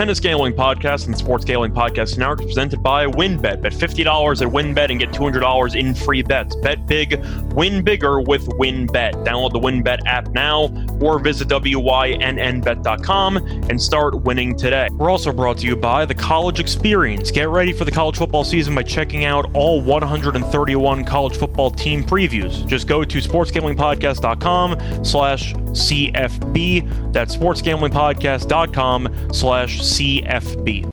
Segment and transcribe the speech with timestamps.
[0.00, 3.60] Tennis Gambling Podcast and Sports Gambling Podcast Network is presented by WynnBET.
[3.60, 6.56] Bet $50 at WynnBET and get $200 in free bets.
[6.56, 9.26] Bet big, win bigger with WynnBET.
[9.26, 10.70] Download the WynnBET app now
[11.02, 14.88] or visit WYNNBet.com and start winning today.
[14.92, 17.30] We're also brought to you by the College Experience.
[17.30, 22.02] Get ready for the college football season by checking out all 131 college football team
[22.04, 22.66] previews.
[22.66, 27.12] Just go to sportsgamblingpodcast.com slash CFB.
[27.12, 30.92] That's sportsgamblingpodcast.com slash CFB.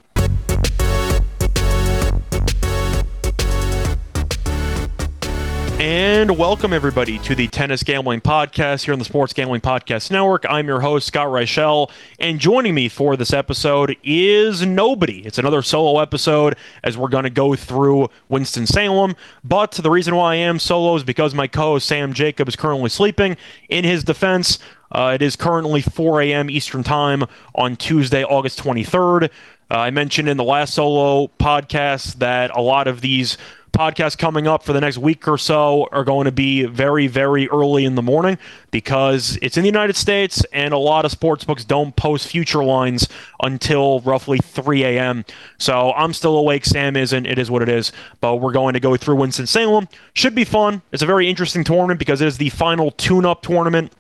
[5.79, 10.43] And welcome everybody to the Tennis Gambling Podcast here on the Sports Gambling Podcast Network.
[10.50, 15.24] I'm your host, Scott Reichel, and joining me for this episode is nobody.
[15.24, 19.15] It's another solo episode as we're going to go through Winston-Salem.
[19.43, 22.89] But the reason why I am solo is because my co-host Sam Jacob is currently
[22.89, 23.38] sleeping.
[23.69, 24.57] In his defense,
[24.91, 26.50] uh, it is currently 4 a.m.
[26.50, 27.23] Eastern Time
[27.55, 29.29] on Tuesday, August 23rd.
[29.69, 33.38] Uh, I mentioned in the last solo podcast that a lot of these
[33.77, 37.47] podcasts coming up for the next week or so are going to be very, very
[37.49, 38.38] early in the morning
[38.71, 42.63] because it's in the United States and a lot of sports books don't post future
[42.63, 43.08] lines
[43.43, 45.23] until roughly 3 a.m.
[45.59, 46.65] So I'm still awake.
[46.65, 47.27] Sam isn't.
[47.27, 47.91] It is what it is.
[48.19, 49.88] But we're going to go through Winston-Salem.
[50.13, 50.81] Should be fun.
[50.91, 53.91] It's a very interesting tournament because it is the final tune-up tournament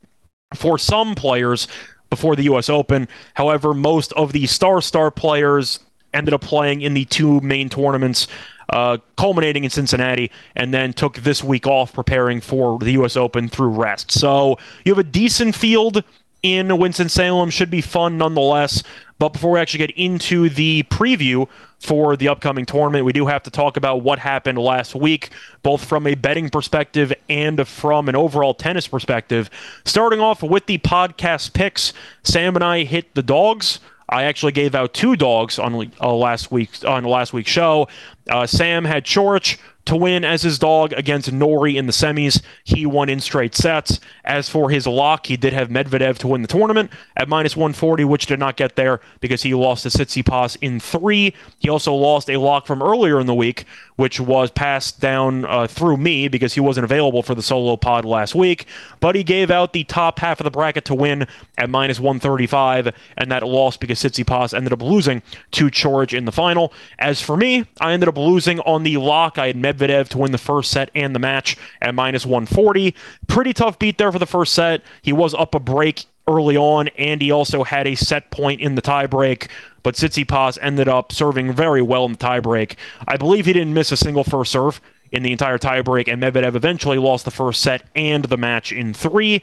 [0.53, 1.67] for some players
[2.09, 2.69] before the U.S.
[2.69, 3.07] Open.
[3.33, 5.79] However, most of the star star players
[6.13, 8.27] ended up playing in the two main tournaments,
[8.69, 13.17] uh, culminating in Cincinnati, and then took this week off preparing for the U.S.
[13.17, 14.11] Open through rest.
[14.11, 16.03] So you have a decent field
[16.43, 17.49] in Winston-Salem.
[17.49, 18.83] Should be fun nonetheless.
[19.19, 21.47] But before we actually get into the preview
[21.79, 25.31] for the upcoming tournament, we do have to talk about what happened last week,
[25.63, 29.49] both from a betting perspective and from an overall tennis perspective.
[29.85, 31.93] Starting off with the podcast picks,
[32.23, 33.79] Sam and I hit the dogs.
[34.09, 37.87] I actually gave out two dogs on uh, last week on last week's show.
[38.29, 42.41] Uh, Sam had Coric to win as his dog against Norrie in the semis.
[42.63, 43.99] He won in straight sets.
[44.23, 48.03] As for his lock, he did have Medvedev to win the tournament at minus 140,
[48.03, 51.33] which did not get there because he lost to Tsitsipas in three.
[51.59, 53.65] He also lost a lock from earlier in the week,
[53.95, 58.03] which was passed down uh, through me because he wasn't available for the solo pod
[58.05, 58.67] last week.
[58.99, 61.27] But he gave out the top half of the bracket to win
[61.57, 66.31] at minus 135, and that lost because Tsitsipas ended up losing to Coric in the
[66.31, 66.73] final.
[66.99, 69.37] As for me, I ended up losing on the lock.
[69.37, 72.95] I had Medvedev Medvedev to win the first set and the match at minus 140.
[73.27, 74.81] Pretty tough beat there for the first set.
[75.01, 78.75] He was up a break early on, and he also had a set point in
[78.75, 79.49] the tiebreak.
[79.83, 82.75] But Tsitsipas ended up serving very well in the tiebreak.
[83.07, 86.55] I believe he didn't miss a single first serve in the entire tiebreak, and Medvedev
[86.55, 89.41] eventually lost the first set and the match in three.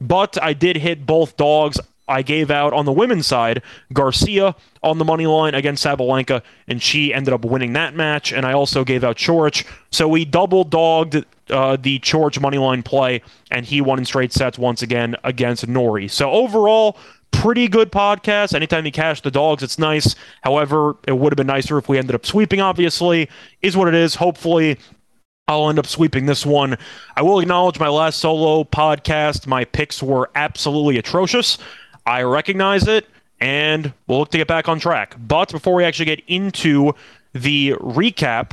[0.00, 1.80] But I did hit both dogs.
[2.08, 3.62] I gave out on the women's side
[3.92, 8.32] Garcia on the money line against Sabalenka, and she ended up winning that match.
[8.32, 9.66] And I also gave out Coric.
[9.90, 14.32] So we double dogged uh, the Coric money line play, and he won in straight
[14.32, 16.08] sets once again against Norrie.
[16.08, 16.96] So overall,
[17.32, 18.54] pretty good podcast.
[18.54, 20.14] Anytime you cash the dogs, it's nice.
[20.42, 23.28] However, it would have been nicer if we ended up sweeping, obviously.
[23.62, 24.14] Is what it is.
[24.14, 24.78] Hopefully,
[25.48, 26.76] I'll end up sweeping this one.
[27.16, 29.46] I will acknowledge my last solo podcast.
[29.46, 31.58] My picks were absolutely atrocious.
[32.06, 33.06] I recognize it,
[33.40, 35.16] and we'll look to get back on track.
[35.18, 36.94] But before we actually get into
[37.32, 38.52] the recap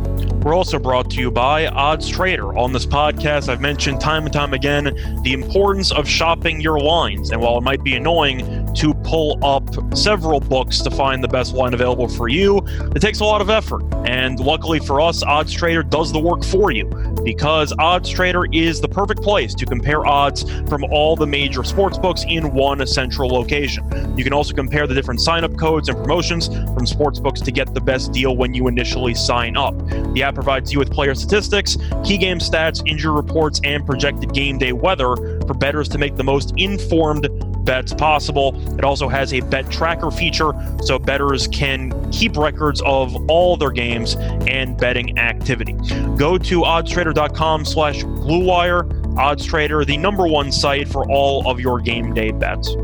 [0.46, 2.56] We're also brought to you by Odds Trader.
[2.56, 4.84] On this podcast, I've mentioned time and time again
[5.24, 7.32] the importance of shopping your lines.
[7.32, 8.42] And while it might be annoying,
[8.75, 9.63] to pull up
[9.95, 12.57] several books to find the best line available for you.
[12.95, 13.83] It takes a lot of effort.
[14.06, 16.86] And luckily for us, Odds Trader does the work for you
[17.24, 21.98] because Odds Trader is the perfect place to compare odds from all the major sports
[21.98, 23.83] books in one central location.
[24.18, 27.51] You can also compare the different sign up codes and promotions from sports books to
[27.51, 29.75] get the best deal when you initially sign up.
[30.13, 34.57] The app provides you with player statistics, key game stats, injury reports, and projected game
[34.57, 35.16] day weather
[35.48, 37.27] for bettors to make the most informed
[37.66, 38.54] bets possible.
[38.77, 43.72] It also has a bet tracker feature so bettors can keep records of all their
[43.72, 44.16] games
[44.48, 45.74] and betting activity.
[46.18, 48.92] Go to oddstrader.com slash bluewire.
[49.16, 52.75] OddsTrader, the number one site for all of your game day bets.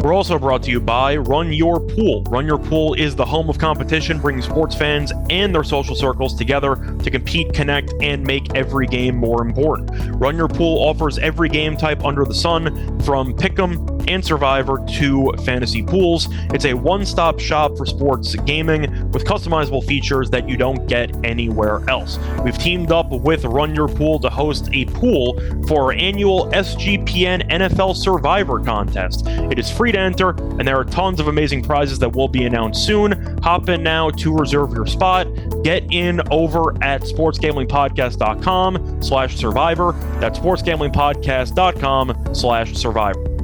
[0.00, 2.22] We're also brought to you by Run Your Pool.
[2.28, 6.36] Run Your Pool is the home of competition, bringing sports fans and their social circles
[6.36, 9.90] together to compete, connect, and make every game more important.
[10.16, 15.32] Run Your Pool offers every game type under the sun, from Pick'em and Survivor to
[15.44, 16.28] fantasy pools.
[16.52, 21.16] It's a one stop shop for sports gaming with customizable features that you don't get
[21.24, 22.18] anywhere else.
[22.44, 27.50] We've teamed up with Run Your Pool to host a pool for our annual SGPN
[27.50, 29.26] NFL Survivor contest.
[29.26, 32.44] It is free to enter, and there are tons of amazing prizes that will be
[32.44, 33.12] announced soon.
[33.42, 35.26] Hop in now to reserve your spot.
[35.62, 39.92] Get in over at sportsgamblingpodcast.com slash survivor.
[40.20, 43.35] That's sportsgamblingpodcast.com slash survivor.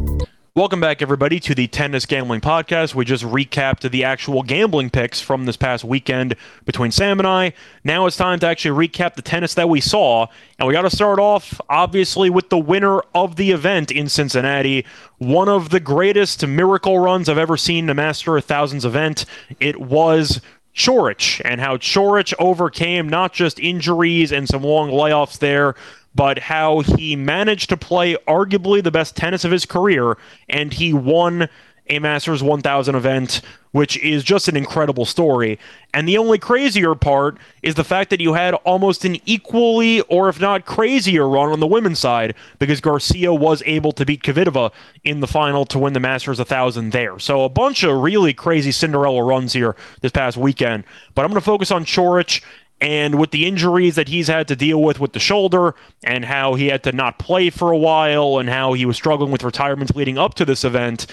[0.54, 2.94] Welcome back, everybody, to the Tennis Gambling Podcast.
[2.94, 7.54] We just recapped the actual gambling picks from this past weekend between Sam and I.
[7.84, 10.26] Now it's time to actually recap the tennis that we saw.
[10.58, 14.84] And we got to start off, obviously, with the winner of the event in Cincinnati.
[15.16, 19.24] One of the greatest miracle runs I've ever seen in a Master of Thousands event.
[19.58, 20.42] It was
[20.76, 25.76] Coric, and how Coric overcame not just injuries and some long layoffs there,
[26.14, 30.16] but how he managed to play arguably the best tennis of his career
[30.48, 31.48] and he won
[31.88, 33.42] a Masters 1000 event,
[33.72, 35.58] which is just an incredible story.
[35.92, 40.28] And the only crazier part is the fact that you had almost an equally, or
[40.28, 44.72] if not crazier, run on the women's side because Garcia was able to beat Kvitova
[45.04, 47.18] in the final to win the Masters 1000 there.
[47.18, 50.84] So a bunch of really crazy Cinderella runs here this past weekend.
[51.14, 52.42] But I'm going to focus on Coric
[52.82, 56.54] and with the injuries that he's had to deal with with the shoulder, and how
[56.54, 59.94] he had to not play for a while, and how he was struggling with retirements
[59.94, 61.06] leading up to this event,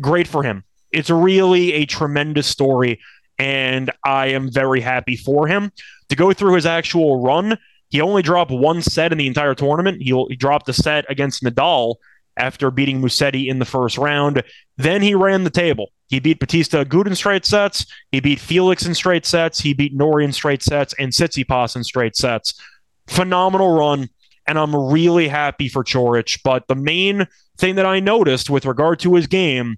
[0.00, 0.64] great for him.
[0.90, 3.00] It's really a tremendous story,
[3.38, 5.72] and I am very happy for him.
[6.08, 7.58] To go through his actual run,
[7.90, 10.00] he only dropped one set in the entire tournament.
[10.00, 11.96] He, he dropped a set against Nadal
[12.36, 14.42] after beating Musetti in the first round.
[14.76, 15.92] Then he ran the table.
[16.08, 17.86] He beat Bautista Agut in straight sets.
[18.10, 19.60] He beat Felix in straight sets.
[19.60, 22.60] He beat Norrie in straight sets and Tsitsipas in straight sets.
[23.06, 24.08] Phenomenal run,
[24.46, 26.40] and I'm really happy for Coric.
[26.44, 27.26] But the main
[27.58, 29.76] thing that I noticed with regard to his game,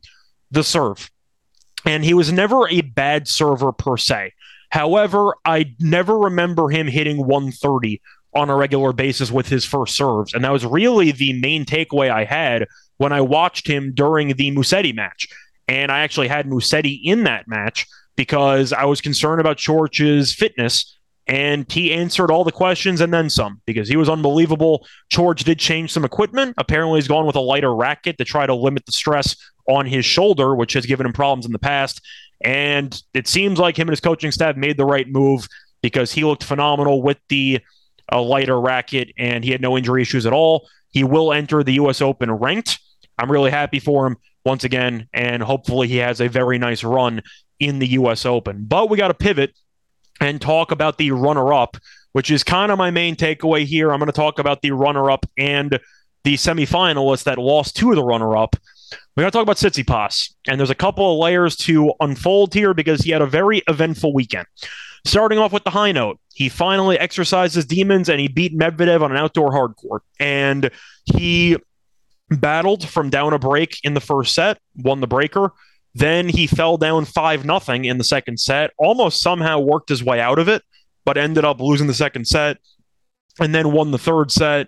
[0.50, 1.11] the serve.
[1.85, 4.32] And he was never a bad server per se.
[4.70, 8.00] However, I never remember him hitting 130
[8.37, 10.35] on a regular basis with his first serves.
[10.35, 12.67] And that was really the main takeaway I had
[12.99, 15.27] when I watched him during the Musetti match.
[15.69, 20.93] And I actually had Musetti in that match because I was concerned about Coric's fitness.
[21.29, 24.87] And he answered all the questions and then some because he was unbelievable.
[25.11, 26.55] George did change some equipment.
[26.56, 29.35] Apparently, he's gone with a lighter racket to try to limit the stress
[29.69, 32.00] on his shoulder, which has given him problems in the past.
[32.44, 35.49] And it seems like him and his coaching staff made the right move
[35.82, 37.61] because he looked phenomenal with the
[38.11, 40.69] a lighter racket and he had no injury issues at all.
[40.91, 42.00] He will enter the U.S.
[42.00, 42.79] Open ranked.
[43.19, 47.22] I'm really happy for him once again, and hopefully he has a very nice run
[47.58, 48.25] in the U.S.
[48.25, 48.65] Open.
[48.67, 49.55] But we got to pivot
[50.20, 51.77] and talk about the runner up,
[52.13, 53.93] which is kind of my main takeaway here.
[53.93, 55.79] I'm going to talk about the runner up and
[56.25, 58.56] the semifinalists that lost to the runner up.
[59.17, 62.75] We're going to talk about Tsitsipas, and there's a couple of layers to unfold here
[62.75, 64.46] because he had a very eventful weekend.
[65.06, 69.03] Starting off with the high note, he finally exercised his demons and he beat Medvedev
[69.03, 70.03] on an outdoor hard court.
[70.19, 70.70] And
[71.05, 71.56] he
[72.29, 75.53] battled from down a break in the first set, won the breaker.
[75.94, 80.20] Then he fell down 5 nothing in the second set, almost somehow worked his way
[80.20, 80.63] out of it,
[81.05, 82.58] but ended up losing the second set
[83.39, 84.67] and then won the third set.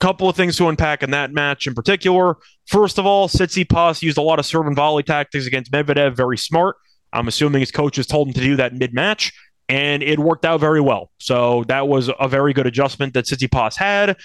[0.00, 2.36] Couple of things to unpack in that match in particular.
[2.66, 6.36] First of all, Tsitsipas used a lot of serve and volley tactics against Medvedev, very
[6.36, 6.76] smart.
[7.12, 9.32] I'm assuming his coaches told him to do that mid match
[9.68, 11.10] and it worked out very well.
[11.18, 14.16] So that was a very good adjustment that Tsitsipas had.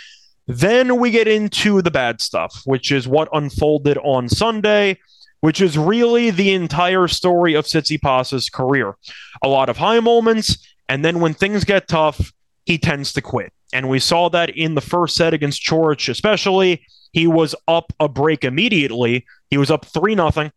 [0.48, 5.00] Then we get into the bad stuff, which is what unfolded on Sunday,
[5.42, 8.96] which is really the entire story of Tsitsipas's career.
[9.42, 10.58] A lot of high moments,
[10.90, 12.32] and then when things get tough,
[12.66, 13.52] he tends to quit.
[13.74, 16.86] And we saw that in the first set against Coric, especially.
[17.12, 19.26] He was up a break immediately.
[19.50, 20.52] He was up 3 nothing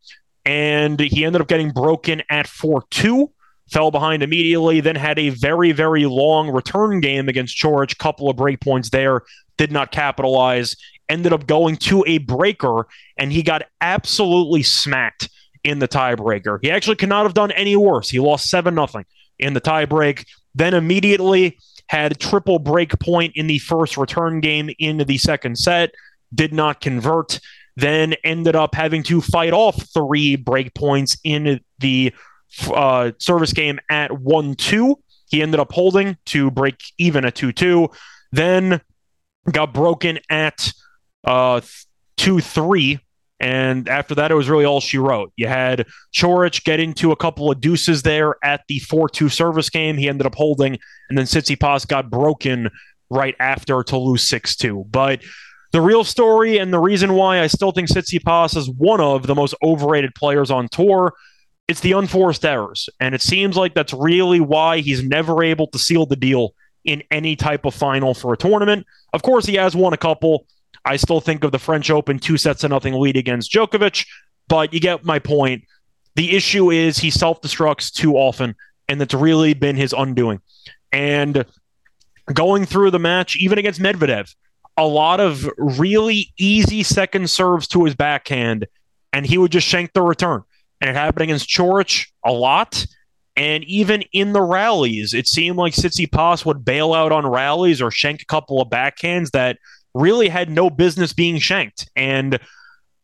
[0.47, 3.31] and he ended up getting broken at 4 2
[3.71, 8.37] fell behind immediately, then had a very, very long return game against Coric, couple of
[8.37, 9.23] break points there,
[9.57, 10.77] did not capitalize,
[11.09, 15.29] ended up going to a breaker, and he got absolutely smacked
[15.65, 16.59] in the tiebreaker.
[16.63, 18.09] He actually could not have done any worse.
[18.09, 19.05] He lost 7 0
[19.39, 21.59] in the tiebreak, then immediately
[21.89, 25.93] had triple break point in the first return game into the second set,
[26.35, 27.41] did not convert,
[27.77, 32.13] then ended up having to fight off three break points in the
[32.73, 34.99] uh, service game at 1 2.
[35.29, 37.89] He ended up holding to break even at 2 2.
[38.33, 38.81] Then
[39.51, 40.73] got broken at
[41.25, 41.61] uh,
[42.17, 43.01] 2 3.
[43.39, 45.31] And after that, it was really all she wrote.
[45.37, 49.69] You had Coric get into a couple of deuces there at the 4 2 service
[49.69, 49.97] game.
[49.97, 50.79] He ended up holding.
[51.09, 52.71] And then Tsitsipas got broken
[53.11, 54.87] right after to lose 6 2.
[54.91, 55.23] But
[55.73, 59.35] the real story and the reason why I still think Tsitsipas is one of the
[59.35, 61.13] most overrated players on tour
[61.69, 62.89] it's the unforced errors.
[63.01, 66.55] And it seems like that's really why he's never able to seal the deal
[66.85, 68.87] in any type of final for a tournament.
[69.13, 70.47] Of course, he has won a couple.
[70.85, 74.07] I still think of the French Open two sets to nothing lead against Djokovic,
[74.49, 75.65] but you get my point.
[76.15, 78.55] The issue is he self destructs too often,
[78.89, 80.41] and that's really been his undoing.
[80.93, 81.45] And
[82.33, 84.33] going through the match, even against Medvedev,
[84.77, 88.69] a lot of really easy second serves to his backhand,
[89.13, 90.45] and he would just shank the return
[90.81, 92.87] and it happened against Coric a lot.
[93.37, 97.91] And even in the rallies, it seemed like Tsitsipas would bail out on rallies or
[97.91, 99.59] shank a couple of backhands that
[99.95, 101.91] really had no business being shanked.
[101.97, 102.39] And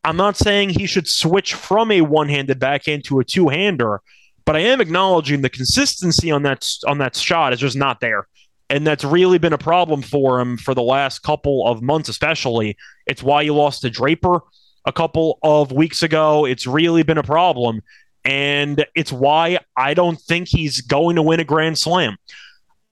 [0.03, 4.01] I'm not saying he should switch from a one-handed backhand to a two-hander,
[4.45, 8.27] but I am acknowledging the consistency on that on that shot is just not there.
[8.69, 12.75] And that's really been a problem for him for the last couple of months, especially.
[13.05, 14.41] It's why he lost to Draper
[14.85, 16.45] a couple of weeks ago.
[16.45, 17.81] It's really been a problem.
[18.25, 22.17] And it's why I don't think he's going to win a Grand Slam.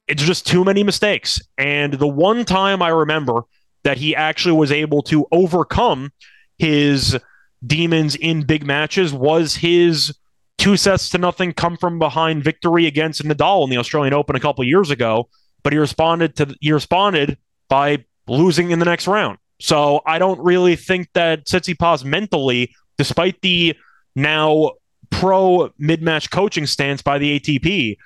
[0.07, 1.41] It's just too many mistakes.
[1.57, 3.43] And the one time I remember
[3.83, 6.11] that he actually was able to overcome
[6.57, 7.17] his
[7.65, 10.15] demons in big matches was his
[10.57, 14.39] two sets to nothing come from behind victory against Nadal in the Australian Open a
[14.39, 15.29] couple years ago.
[15.63, 17.37] But he responded to he responded
[17.69, 19.37] by losing in the next round.
[19.61, 23.75] So I don't really think that Tsitsipas mentally, despite the
[24.15, 24.71] now
[25.09, 27.97] pro mid-match coaching stance by the ATP,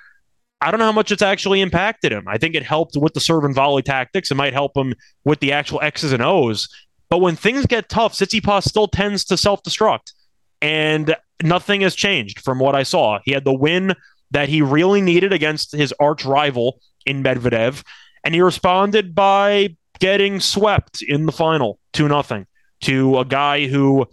[0.60, 2.26] I don't know how much it's actually impacted him.
[2.28, 4.30] I think it helped with the serve and volley tactics.
[4.30, 4.94] It might help him
[5.24, 6.68] with the actual X's and O's.
[7.08, 10.12] But when things get tough, Tsitsipas still tends to self-destruct.
[10.60, 13.18] And nothing has changed from what I saw.
[13.24, 13.94] He had the win
[14.30, 17.82] that he really needed against his arch rival in Medvedev,
[18.24, 22.46] and he responded by getting swept in the final 2 nothing
[22.82, 24.06] to a guy who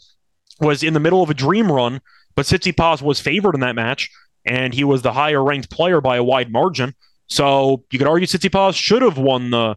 [0.59, 2.01] was in the middle of a dream run,
[2.35, 4.09] but Tsitsipas was favored in that match,
[4.45, 6.93] and he was the higher ranked player by a wide margin.
[7.27, 9.75] So you could argue Tsitsipas should have won the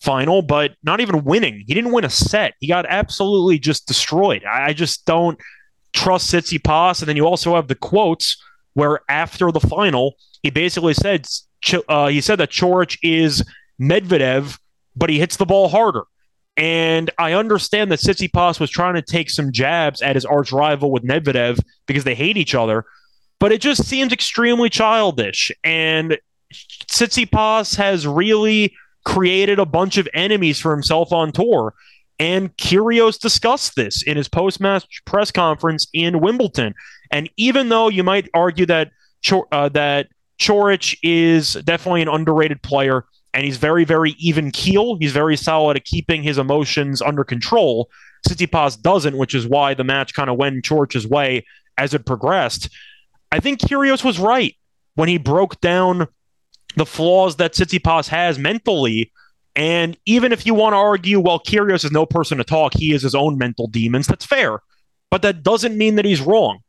[0.00, 1.64] final, but not even winning.
[1.66, 2.54] He didn't win a set.
[2.60, 4.44] He got absolutely just destroyed.
[4.44, 5.38] I just don't
[5.92, 7.00] trust Tsitsipas.
[7.00, 8.36] And then you also have the quotes
[8.74, 11.26] where after the final, he basically said
[11.88, 13.44] uh, he said that Coric is
[13.80, 14.58] Medvedev
[14.98, 16.02] but he hits the ball harder.
[16.56, 20.90] And I understand that Tsitsipas was trying to take some jabs at his arch rival
[20.90, 22.84] with Medvedev because they hate each other,
[23.38, 25.52] but it just seems extremely childish.
[25.62, 26.18] And
[26.90, 28.74] Tsitsipas has really
[29.04, 31.74] created a bunch of enemies for himself on tour.
[32.18, 36.74] And Kyrgios discussed this in his post-match press conference in Wimbledon.
[37.12, 38.90] And even though you might argue that
[39.52, 40.08] uh, that
[40.40, 43.04] Coric is definitely an underrated player,
[43.34, 44.96] and he's very, very even keel.
[44.96, 47.90] He's very solid at keeping his emotions under control.
[48.26, 51.44] Tsitsipas doesn't, which is why the match kind of went Coric's way
[51.76, 52.68] as it progressed.
[53.30, 54.56] I think Kyrgios was right
[54.94, 56.08] when he broke down
[56.76, 59.12] the flaws that Tsitsipas has mentally.
[59.54, 62.92] And even if you want to argue, well, Kyrgios is no person to talk, he
[62.92, 64.60] is his own mental demons, that's fair.
[65.10, 66.60] But that doesn't mean that he's wrong.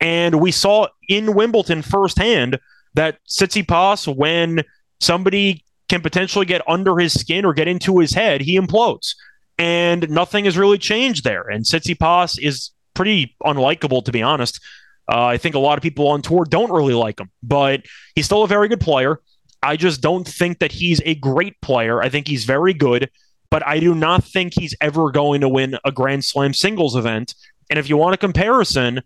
[0.00, 2.58] And we saw in Wimbledon firsthand
[2.94, 4.62] that Tsitsipas, when
[5.00, 9.14] somebody can potentially get under his skin or get into his head, he implodes.
[9.58, 11.42] And nothing has really changed there.
[11.42, 14.60] And Tsitsipas is pretty unlikable, to be honest.
[15.08, 17.82] Uh, I think a lot of people on tour don't really like him, but
[18.14, 19.20] he's still a very good player.
[19.62, 22.02] I just don't think that he's a great player.
[22.02, 23.10] I think he's very good,
[23.50, 27.34] but I do not think he's ever going to win a Grand Slam singles event.
[27.70, 29.02] And if you want a comparison,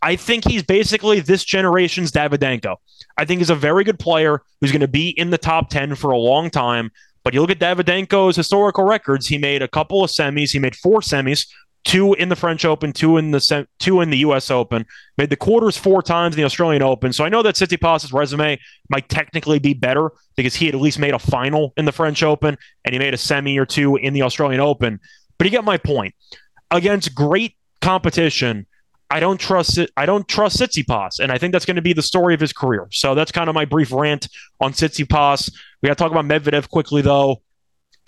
[0.00, 2.76] I think he's basically this generation's Davydenko.
[3.16, 5.94] I think he's a very good player who's going to be in the top 10
[5.94, 6.90] for a long time.
[7.24, 10.74] But you look at Davydenko's historical records, he made a couple of semis, he made
[10.74, 11.46] four semis
[11.84, 14.50] two in the French Open, two in the two in the U.S.
[14.50, 14.86] Open.
[15.18, 17.12] Made the quarters four times in the Australian Open.
[17.12, 21.14] So I know that Tsitsipas's resume might technically be better because he at least made
[21.14, 24.22] a final in the French Open and he made a semi or two in the
[24.22, 25.00] Australian Open.
[25.38, 26.14] But you get my point.
[26.70, 28.66] Against great competition,
[29.12, 29.90] I don't trust it.
[29.94, 32.54] I don't trust Tsitsipas, and I think that's going to be the story of his
[32.54, 32.88] career.
[32.92, 34.26] So that's kind of my brief rant
[34.58, 35.52] on Tsitsipas.
[35.82, 37.42] We got to talk about Medvedev quickly, though.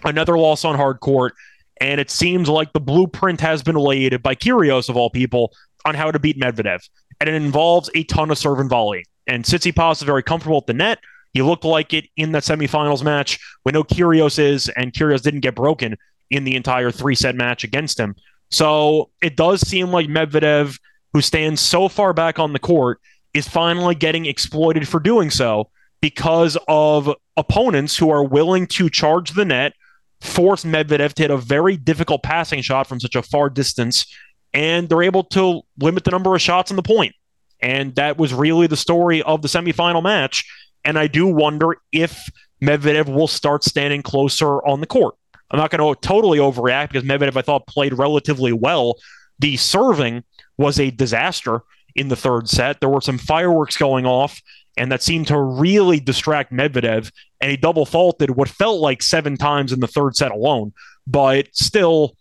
[0.02, 1.34] Another loss on hard court.
[1.78, 5.52] And it seems like the blueprint has been laid by Kyrgios, of all people,
[5.84, 6.80] on how to beat Medvedev.
[7.20, 9.04] And it involves a ton of serve and volley.
[9.26, 11.00] And Tsitsipas is very comfortable at the net.
[11.34, 13.38] He looked like it in that semifinals match.
[13.66, 15.98] We know Kyrgios is, and Kyrgios didn't get broken
[16.30, 18.16] in the entire three set match against him.
[18.50, 20.78] So it does seem like Medvedev,
[21.14, 23.00] who stands so far back on the court,
[23.32, 25.70] is finally getting exploited for doing so
[26.02, 29.72] because of opponents who are willing to charge the net,
[30.20, 34.06] force Medvedev to hit a very difficult passing shot from such a far distance,
[34.52, 37.14] and they're able to limit the number of shots on the point.
[37.60, 40.44] And that was really the story of the semifinal match.
[40.84, 42.28] And I do wonder if
[42.62, 45.14] Medvedev will start standing closer on the court.
[45.50, 48.96] I'm not going to totally overreact because Medvedev, I thought, played relatively well.
[49.38, 50.24] The serving
[50.56, 51.62] was a disaster
[51.94, 52.80] in the third set.
[52.80, 54.40] There were some fireworks going off
[54.76, 57.10] and that seemed to really distract Medvedev.
[57.40, 60.72] And he double faulted what felt like seven times in the third set alone.
[61.06, 62.16] But still,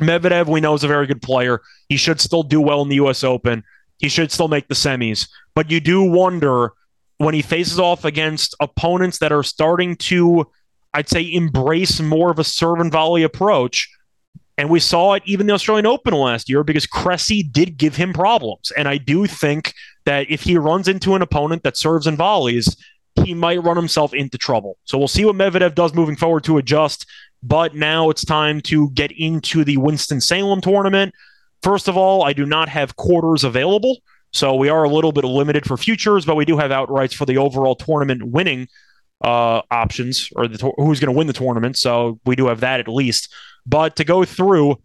[0.00, 1.60] Medvedev, we know, is a very good player.
[1.88, 3.24] He should still do well in the U.S.
[3.24, 3.64] Open.
[3.98, 5.28] He should still make the semis.
[5.54, 6.72] But you do wonder
[7.16, 10.48] when he faces off against opponents that are starting to,
[10.94, 13.88] I'd say, embrace more of a serve and volley approach
[14.58, 18.12] and we saw it even the Australian Open last year because Cressy did give him
[18.12, 18.72] problems.
[18.76, 19.72] And I do think
[20.04, 22.76] that if he runs into an opponent that serves and volleys,
[23.24, 24.76] he might run himself into trouble.
[24.84, 27.06] So we'll see what Medvedev does moving forward to adjust.
[27.40, 31.14] But now it's time to get into the Winston-Salem tournament.
[31.62, 33.98] First of all, I do not have quarters available.
[34.32, 37.26] So we are a little bit limited for futures, but we do have outrights for
[37.26, 38.66] the overall tournament winning
[39.20, 41.76] uh, options or the, who's going to win the tournament.
[41.76, 43.32] So we do have that at least.
[43.66, 44.76] But to go through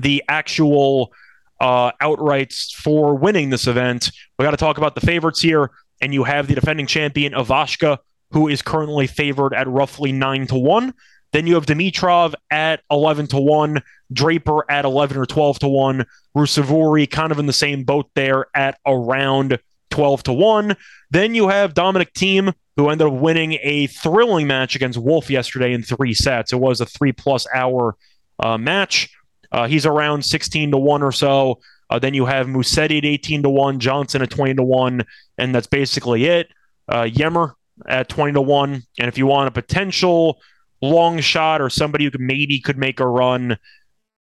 [0.00, 1.12] the actual
[1.60, 5.70] uh, outrights for winning this event, we got to talk about the favorites here.
[6.00, 7.98] And you have the defending champion Ivashka,
[8.32, 10.94] who is currently favored at roughly nine to one.
[11.32, 16.04] Then you have Dimitrov at 11 to 1, Draper at 11 or 12 to 1,
[16.36, 19.58] Ruusuvuori kind of in the same boat there at around
[19.90, 20.76] 12 to 1.
[21.10, 25.72] Then you have Dominic Thiem who ended up winning a thrilling match against Wolf yesterday
[25.72, 26.52] in three sets.
[26.52, 27.96] It was a three plus hour
[28.38, 29.10] uh, match.
[29.50, 31.60] Uh, he's around 16 to 1 or so.
[31.90, 35.04] Uh, then you have Musetti at 18 to 1, Johnson at 20 to 1,
[35.36, 36.48] and that's basically it.
[36.88, 37.54] Uh, Ymer
[37.86, 38.82] at 20 to 1.
[38.98, 40.40] And if you want a potential
[40.80, 43.58] long shot or somebody who could, maybe could make a run,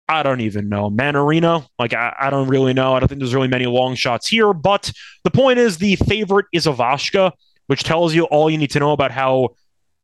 [0.09, 0.89] I don't even know.
[0.89, 2.93] Mannarino, like I, I, don't really know.
[2.93, 4.53] I don't think there's really many long shots here.
[4.53, 4.91] But
[5.23, 7.31] the point is, the favorite is Ivashka
[7.67, 9.49] which tells you all you need to know about how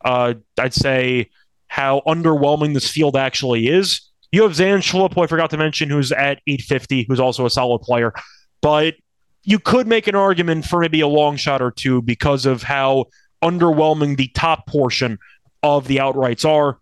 [0.03, 1.29] uh, I'd say
[1.67, 4.01] how underwhelming this field actually is.
[4.31, 8.13] You have Zandschulp, I forgot to mention, who's at 850, who's also a solid player.
[8.61, 8.95] But
[9.43, 13.05] you could make an argument for maybe a long shot or two because of how
[13.43, 15.17] underwhelming the top portion
[15.63, 16.79] of the outrights are.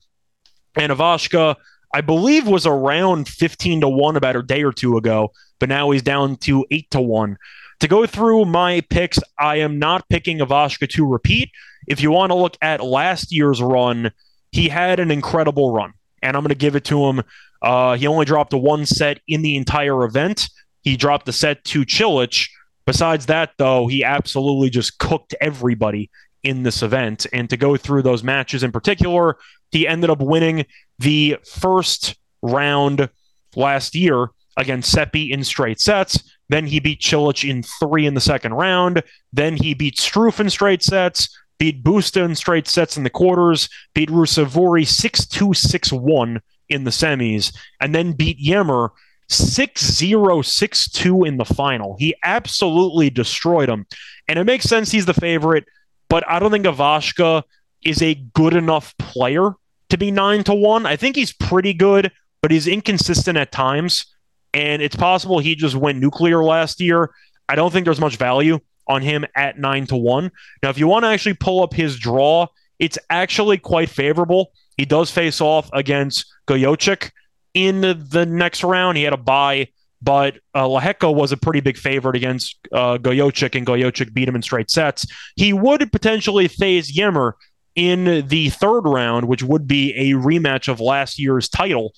[0.76, 1.56] And Ivashka,
[1.94, 5.92] I believe, was around 15 to 1 about a day or two ago, but now
[5.92, 7.38] he's down to 8 to 1.
[7.82, 11.52] To go through my picks, I am not picking Ivashka to repeat.
[11.88, 14.12] If you want to look at last year's run,
[14.52, 17.22] he had an incredible run, and I'm going to give it to him.
[17.62, 20.50] Uh, he only dropped a one set in the entire event.
[20.82, 22.50] He dropped the set to Cilic.
[22.86, 26.10] Besides that, though, he absolutely just cooked everybody
[26.44, 27.28] in this event.
[27.34, 29.38] And to go through those matches in particular,
[29.72, 30.66] he ended up winning
[30.98, 33.10] the first round
[33.56, 36.37] last year against Seppi in straight sets.
[36.50, 39.04] Then he beat Cilic in three in the second round.
[39.34, 43.70] Then he beat Struff in straight sets, beat Busta in straight sets in the quarters,
[43.94, 48.92] beat Ruusuvuori 6 2 6 1 in the semis, and then beat Ymer
[49.30, 51.96] 6 0 6 2 in the final.
[52.00, 53.86] He absolutely destroyed him.
[54.28, 55.66] And it makes sense he's the favorite,
[56.10, 57.44] but I don't think Ivashka
[57.84, 59.52] is a good enough player
[59.90, 60.86] to be 9 to 1.
[60.86, 64.06] I think he's pretty good, but he's inconsistent at times
[64.54, 67.12] and it's possible he just went nuclear last year.
[67.50, 70.32] I don't think there's much value on him at nine to one.
[70.64, 72.48] Now, if you want to actually pull up his draw,
[72.80, 74.52] it's actually quite favorable.
[74.78, 77.12] He does face off against Gojowczyk
[77.54, 78.98] in the next round.
[78.98, 79.70] He had a bye,
[80.02, 84.36] but uh, Lehecka was a pretty big favorite against uh, Gojowczyk, and Gojowczyk beat him
[84.36, 85.06] in straight sets.
[85.36, 87.36] He would potentially face Ymer
[87.76, 91.94] in the third round, which would be a rematch of last year's title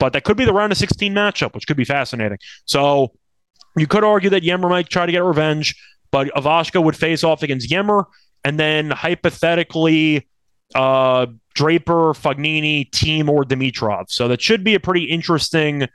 [0.00, 2.38] But that could be the round of 16 matchup, which could be fascinating.
[2.64, 3.12] So
[3.76, 5.76] you could argue that Ymer might try to get revenge,
[6.10, 8.06] but Ivashka would face off against Ymer,
[8.42, 10.26] and then hypothetically,
[10.74, 14.06] uh, Draper, Fognini, Thiem, or Dimitrov.
[14.08, 15.86] So that should be a pretty interesting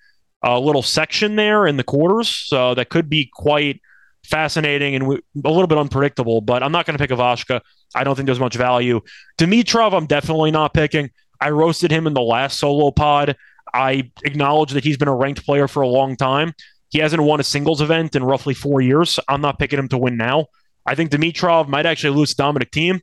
[0.44, 2.30] uh, little section there in the quarters.
[2.30, 3.82] So that could be quite
[4.24, 6.42] fascinating and w- a little bit unpredictable.
[6.42, 7.62] But I'm not going to pick Ivashka.
[7.96, 9.02] I don't think there's much value.
[9.38, 11.10] Dimitrov, I'm definitely not picking.
[11.42, 13.36] I roasted him in the last solo pod.
[13.76, 16.54] I acknowledge that he's been a ranked player for a long time.
[16.90, 19.20] He hasn't won a singles event in roughly four years.
[19.28, 20.46] I'm not picking him to win now.
[20.86, 23.02] I think Dimitrov might actually lose to Dominic Thiem,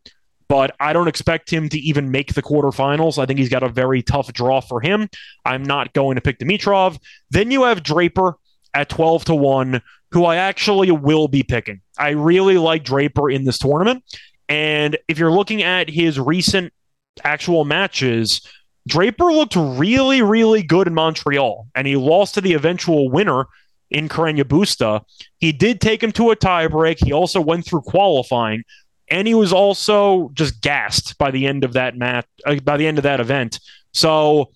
[0.49, 3.19] but I don't expect him to even make the quarterfinals.
[3.19, 5.11] I think he's got a very tough draw for him.
[5.45, 6.99] I'm not going to pick Dimitrov.
[7.31, 8.37] Then you have Draper
[8.73, 9.83] at 12 to 1,
[10.13, 11.83] who I actually will be picking.
[11.99, 14.05] I really like Draper in this tournament.
[14.49, 16.73] And if you're looking at his recent
[17.25, 18.41] actual matches,
[18.87, 23.47] Draper looked really, really good in Montreal, and he lost to the eventual winner
[23.91, 25.05] in Carreño Busta.
[25.39, 27.05] He did take him to a tiebreak.
[27.05, 28.65] He also went through qualifying,
[29.09, 32.27] and he was also just gassed by the end of that match.
[32.45, 33.61] Uh, by the end of that event,
[33.93, 34.51] so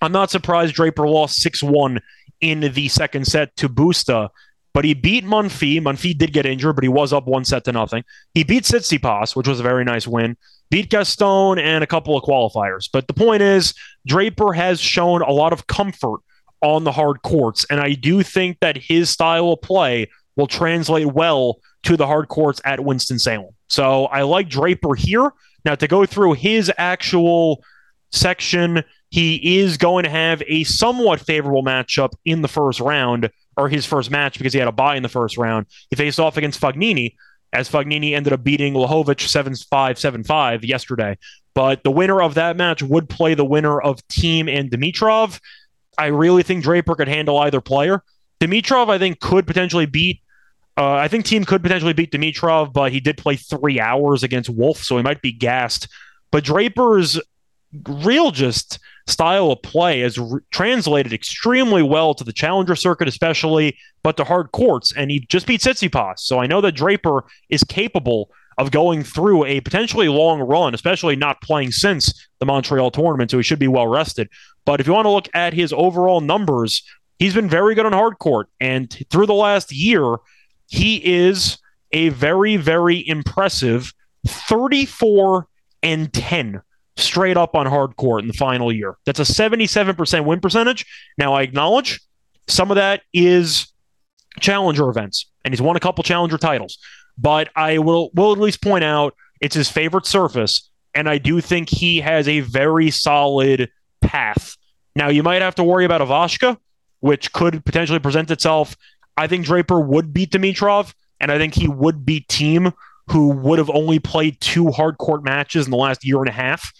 [0.00, 2.00] I'm not surprised Draper lost six one
[2.40, 4.30] in the second set to Busta.
[4.72, 5.82] But he beat Monfils.
[5.82, 8.02] Monfils did get injured, but he was up one set to nothing.
[8.34, 10.36] He beat Tsitsipas, which was a very nice win
[10.70, 12.88] beat Gaston and a couple of qualifiers.
[12.92, 13.74] But the point is,
[14.06, 16.20] Draper has shown a lot of comfort
[16.62, 17.66] on the hard courts.
[17.70, 22.28] And I do think that his style of play will translate well to the hard
[22.28, 23.54] courts at Winston-Salem.
[23.68, 25.30] So I like Draper here.
[25.64, 27.62] Now, to go through his actual
[28.12, 33.68] section, he is going to have a somewhat favorable matchup in the first round, or
[33.68, 35.66] his first match, because he had a bye in the first round.
[35.90, 37.14] He faced off against Fognini,
[37.54, 41.16] as Fognini ended up beating Lajovic 7 5 7 5 yesterday.
[41.54, 45.40] But the winner of that match would play the winner of Thiem and Dimitrov.
[45.96, 48.02] I really think Draper could handle either player.
[48.40, 50.20] Dimitrov, I think, could potentially beat.
[50.76, 54.50] Uh, I think Thiem could potentially beat Dimitrov, but he did play three hours against
[54.50, 55.86] Wolf, so he might be gassed.
[56.32, 57.20] But Draper's
[57.88, 63.76] real just style of play has re- translated extremely well to the challenger circuit, especially,
[64.02, 64.92] but to hard courts.
[64.96, 66.20] And he just beat Tsitsipas.
[66.20, 71.16] So I know that Draper is capable of going through a potentially long run, especially
[71.16, 73.30] not playing since the Montreal tournament.
[73.30, 74.28] So he should be well rested.
[74.64, 76.82] But if you want to look at his overall numbers,
[77.18, 78.48] he's been very good on hard court.
[78.60, 80.16] And through the last year,
[80.66, 81.58] he is
[81.92, 83.92] a very, very impressive
[84.26, 85.46] 34
[85.82, 86.62] and 10
[86.96, 88.96] straight up on hard court in the final year.
[89.06, 90.86] That's a 77% win percentage.
[91.18, 92.00] Now, I acknowledge
[92.46, 93.72] some of that is
[94.40, 96.78] challenger events, and he's won a couple challenger titles.
[97.16, 101.40] But I will will at least point out it's his favorite surface, and I do
[101.40, 104.56] think he has a very solid path.
[104.96, 106.58] Now, you might have to worry about Ivashka,
[107.00, 108.76] which could potentially present itself.
[109.16, 112.72] I think Draper would beat Dimitrov, and I think he would beat Thiem,
[113.10, 116.32] who would have only played two hard court matches in the last year and a
[116.32, 116.72] half.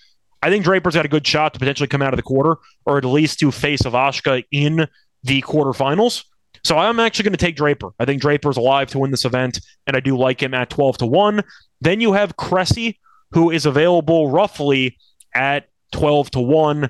[0.45, 2.99] I think Draper's got a good shot to potentially come out of the quarter, or
[2.99, 4.87] at least to face Ivashka in
[5.23, 6.23] the quarterfinals.
[6.63, 7.93] So I'm actually going to take Draper.
[7.99, 10.99] I think Draper's alive to win this event, and I do like him at 12
[10.99, 11.43] to 1.
[11.81, 14.99] Then you have Cressy, who is available roughly
[15.35, 16.85] at 12 to 1.
[16.85, 16.89] Uh,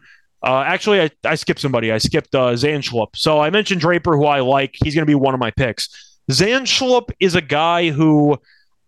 [0.66, 1.92] actually, I, I skipped somebody.
[1.92, 3.10] I skipped uh, Zandschulp.
[3.14, 4.74] So I mentioned Draper, who I like.
[4.82, 6.18] He's going to be one of my picks.
[6.28, 8.36] Zandschulp is a guy who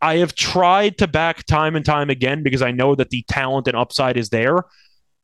[0.03, 3.67] I have tried to back time and time again because I know that the talent
[3.69, 4.65] and upside is there.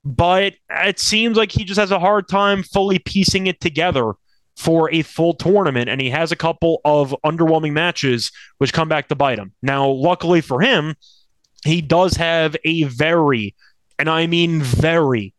[0.05, 4.15] But it seems like he just has a hard time fully piecing it together
[4.57, 5.89] for a full tournament.
[5.89, 9.53] And he has a couple of underwhelming matches which come back to bite him.
[9.63, 10.97] Now, luckily for him,
[11.65, 13.55] he does have a very,
[13.99, 15.35] and I mean very,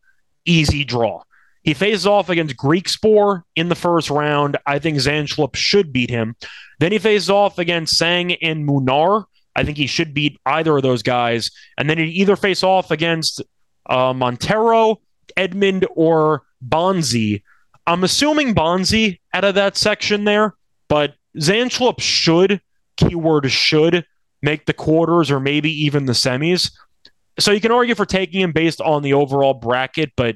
[0.45, 1.23] easy draw.
[1.63, 4.57] He faces off against Griekspoor in the first round.
[4.65, 6.35] I think Zandschulp should beat him.
[6.79, 9.25] Then he faces off against Sang and Munar.
[9.55, 11.51] I think he should beat either of those guys.
[11.77, 13.41] And then he either face off against
[13.89, 14.99] uh, Montero,
[15.37, 17.43] Edmund, or Bonzi.
[17.87, 20.55] I'm assuming Bonzi out of that section there,
[20.87, 22.61] but Zandschulp should,
[22.97, 24.05] keyword should,
[24.41, 26.71] make the quarters or maybe even the semis.
[27.39, 30.35] So you can argue for taking him based on the overall bracket, but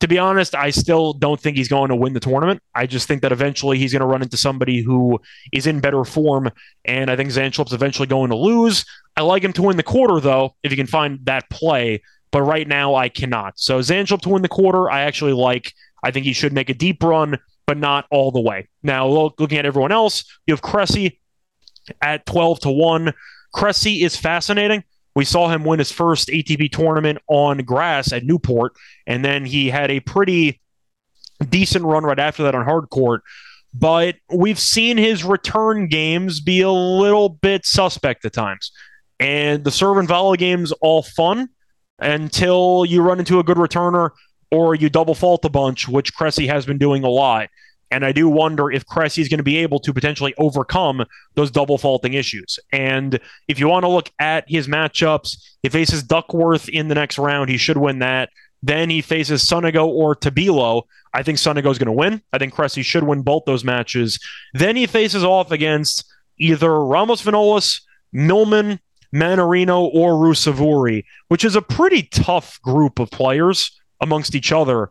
[0.00, 2.62] to be honest, I still don't think he's going to win the tournament.
[2.74, 5.20] I just think that eventually he's going to run into somebody who
[5.52, 6.50] is in better form,
[6.84, 8.84] and I think Zandschulp's eventually going to lose.
[9.16, 12.42] I like him to win the quarter, though, if you can find that play, but
[12.42, 13.58] right now I cannot.
[13.58, 15.72] So Zandschulp to win the quarter, I actually like.
[16.02, 18.68] I think he should make a deep run, but not all the way.
[18.82, 21.20] Now, looking at everyone else, you have Cressy
[22.02, 23.14] at 12 to 1.
[23.54, 24.84] Cressy is fascinating
[25.16, 28.74] we saw him win his first ATP tournament on grass at Newport,
[29.06, 30.60] and then he had a pretty
[31.48, 33.22] decent run right after that on hard court.
[33.72, 38.70] But we've seen his return games be a little bit suspect at times.
[39.18, 41.48] And the serve and volley games all fun
[41.98, 44.10] until you run into a good returner
[44.52, 47.48] or you double fault a bunch, which Cressy has been doing a lot.
[47.90, 51.50] And I do wonder if Cressy is going to be able to potentially overcome those
[51.50, 52.58] double faulting issues.
[52.72, 57.18] And if you want to look at his matchups, he faces Duckworth in the next
[57.18, 57.48] round.
[57.48, 58.30] He should win that.
[58.62, 60.82] Then he faces Sonego or Tabilo.
[61.14, 62.22] I think Sonego is going to win.
[62.32, 64.18] I think Cressy should win both those matches.
[64.54, 66.04] Then he faces off against
[66.38, 67.80] either Ramos Vinolas,
[68.12, 68.80] Millman,
[69.14, 73.70] Mannarino, or Ruusuvuori, which is a pretty tough group of players
[74.00, 74.90] amongst each other.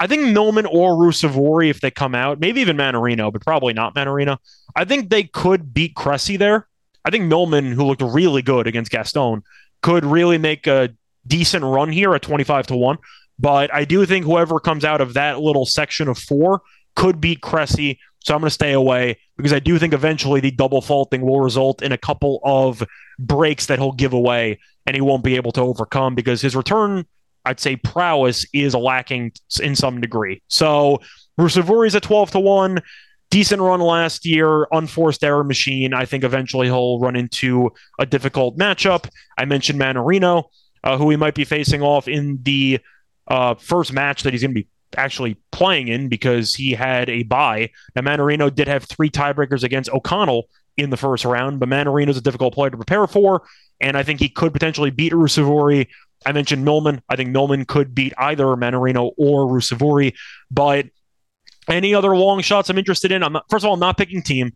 [0.00, 3.94] I think Millman or Ruusuvuori, if they come out, maybe even Mannarino, but probably not
[3.94, 4.38] Mannarino.
[4.76, 6.68] I think they could beat Cressy there.
[7.04, 9.42] I think Millman, who looked really good against Gaston,
[9.82, 10.90] could really make a
[11.26, 12.98] decent run here at 25 to 1.
[13.38, 16.62] But I do think whoever comes out of that little section of four
[16.96, 17.98] could beat Cressy.
[18.20, 21.40] So I'm going to stay away because I do think eventually the double faulting will
[21.40, 22.82] result in a couple of
[23.18, 27.06] breaks that he'll give away and he won't be able to overcome because his return
[27.48, 29.32] I'd say prowess is lacking
[29.62, 30.42] in some degree.
[30.48, 31.00] So
[31.40, 32.78] Ruusuvuori's at 12 to 1.
[33.30, 35.94] Decent run last year, unforced error machine.
[35.94, 39.08] I think eventually he'll run into a difficult matchup.
[39.38, 40.44] I mentioned Mannarino,
[40.84, 42.80] uh, who he might be facing off in the
[43.26, 47.22] uh, first match that he's going to be actually playing in because he had a
[47.22, 47.70] bye.
[47.96, 52.22] Now, Mannarino did have three tiebreakers against O'Connell in the first round, but Mannarino's a
[52.22, 53.42] difficult player to prepare for,
[53.80, 55.88] and I think he could potentially beat Ruusuvuori
[56.26, 57.02] I mentioned Millman.
[57.08, 60.14] I think Millman could beat either Mannarino or Ruusuvuori,
[60.50, 60.86] but
[61.68, 63.22] any other long shots I'm interested in?
[63.22, 64.52] I'm not, first of all, I'm not picking Thiem.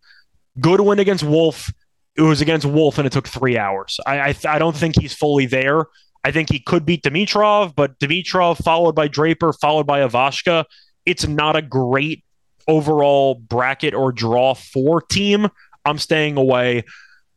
[0.60, 1.72] Good win against Wolf.
[2.16, 3.98] It was against Wolf, and it took three hours.
[4.06, 5.86] I I, I don't think he's fully there.
[6.24, 10.64] I think he could beat Dimitrov, but Dimitrov followed by Draper, followed by Ivashka.
[11.04, 12.24] It's not a great
[12.68, 15.50] overall bracket or draw for Thiem.
[15.84, 16.84] I'm staying away.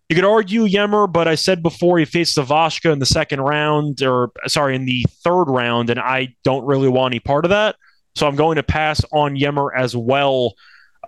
[0.10, 4.04] You could argue Ymer, but I said before he faced Ivashka in the second round,
[4.04, 7.76] or sorry, in the third round, and I don't really want any part of that.
[8.15, 10.54] So I'm going to pass on Ymer as well.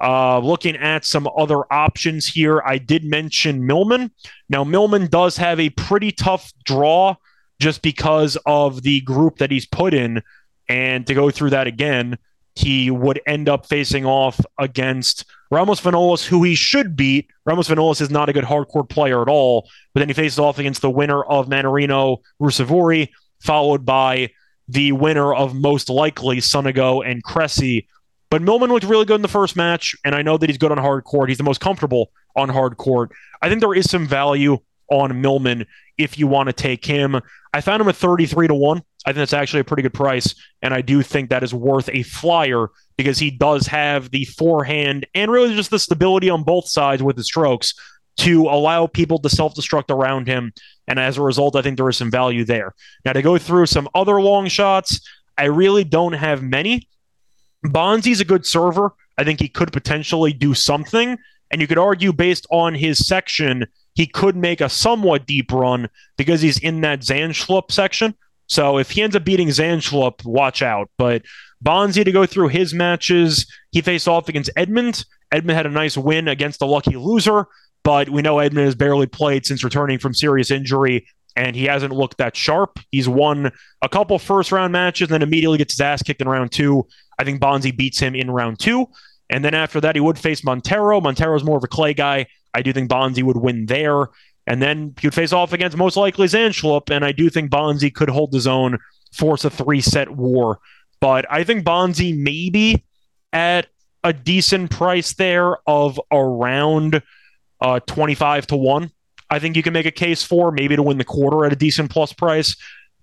[0.02, 4.12] Uh, looking at some other options here, I did mention Millman.
[4.50, 7.16] Now, Millman does have a pretty tough draw
[7.60, 10.22] just because of the group that he's put in.
[10.70, 12.18] And to go through that again,
[12.58, 17.30] he would end up facing off against Ramos Vinolas, who he should beat.
[17.46, 20.39] Ramos Vinolas is not a good hard court player at all, but then he faces
[20.39, 23.10] off against the winner of Mannarino Ruusuvuori,
[23.41, 24.32] followed by
[24.67, 27.88] the winner of most likely Sonego and Cressy.
[28.32, 30.72] But Millman looked really good in the first match, and I know that he's good
[30.72, 31.30] on hard court.
[31.30, 33.12] He's the most comfortable on hard court.
[33.39, 34.58] I think there is some value
[34.89, 35.67] on Millman
[35.98, 37.20] if you want to take him.
[37.54, 38.78] I found him at 33 to 1.
[39.06, 40.36] I think that's actually a pretty good price.
[40.62, 45.08] And I do think that is worth a flyer because he does have the forehand
[45.16, 47.74] and really just the stability on both sides with his strokes
[48.18, 50.52] to allow people to self destruct around him.
[50.88, 52.74] And as a result, I think there is some value there.
[53.06, 55.00] Now, to go through some other long shots,
[55.38, 56.88] I really don't have many.
[57.66, 58.94] Bonzi's a good server.
[59.18, 61.18] I think he could potentially do something.
[61.52, 65.90] And you could argue, based on his section, he could make a somewhat deep run
[66.20, 68.14] because he's in that Zandschulp section.
[68.46, 70.92] So if he ends up beating Zandschulp, watch out.
[71.00, 71.24] But
[71.66, 75.04] Bonzi to go through his matches, he faced off against Edmund.
[75.32, 77.48] Edmund had a nice win against the lucky loser,
[77.84, 81.92] but we know Edmund has barely played since returning from serious injury, and he hasn't
[81.92, 82.78] looked that sharp.
[82.92, 86.30] He's won a couple first round matches and then immediately gets his ass kicked in
[86.30, 86.86] round two.
[87.18, 88.86] I think Bonzi beats him in round two.
[89.32, 91.02] And then after that, he would face Montero.
[91.02, 92.28] Montero's more of a clay guy.
[92.54, 94.08] I do think Bonzi would win there.
[94.46, 96.90] And then he would face off against most likely Zandschulp.
[96.90, 98.78] And I do think Bonzi could hold his own,
[99.14, 100.60] force a three set war.
[101.00, 102.86] But I think Bonzi maybe
[103.34, 103.68] at
[104.04, 107.02] a decent price there of around
[107.62, 108.92] uh, 25 to 1.
[109.30, 111.58] I think you can make a case for maybe to win the quarter at a
[111.58, 112.56] decent plus price.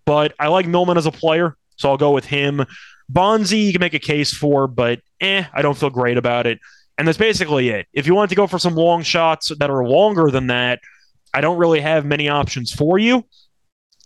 [0.07, 2.65] But I like Millman as a player, so I'll go with him.
[3.13, 6.59] Bonzi, you can make a case for, but eh, I don't feel great about it.
[6.97, 7.87] And that's basically it.
[7.93, 10.81] If you want to go for some long shots that are longer than that,
[11.33, 13.25] I don't really have many options for you.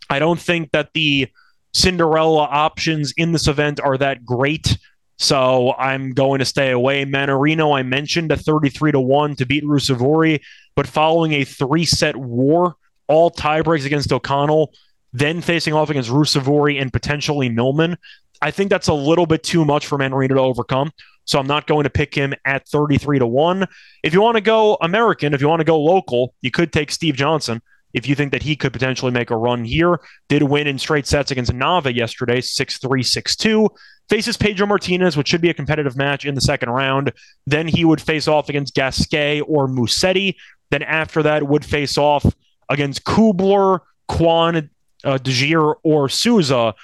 [0.09, 1.29] I don't think that the
[1.75, 4.79] Cinderella options in this event are that great.
[5.19, 7.05] So I'm going to stay away.
[7.05, 10.41] Mannarino, I mentioned a 33 to 1 to beat Ruusuvuori,
[10.77, 12.77] but following a three set war,
[13.09, 14.73] all tiebreaks against O'Connell,
[15.13, 17.99] then facing off against Ruusuvuori and potentially Millman,
[18.41, 20.93] I think that's a little bit too much for Mannarino to overcome.
[21.29, 23.67] So I'm not going to pick him at 33 to 1.
[24.03, 26.91] If you want to go American, if you want to go local, you could take
[26.91, 27.61] Steve Johnson
[27.93, 30.01] if you think that he could potentially make a run here.
[30.31, 33.69] Did win in straight sets against Nava yesterday, 6 3, 6 2.
[34.09, 37.13] faces Pedro Martinez, which should be a competitive match in the second round.
[37.47, 40.35] Then he would face off against Gasquet or Musetti.
[40.71, 42.25] Then after that, would face off
[42.71, 44.71] against Kubler, Kwon,
[45.05, 46.75] uh, DeGier, or Souza.